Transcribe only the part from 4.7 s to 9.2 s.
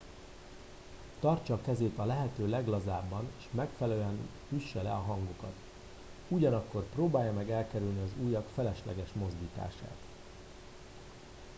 le a hangokat ugyanakkor próbálja meg elkerülni az ujjak felesleges